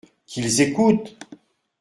[0.25, 1.15] Qu’ils écoutent!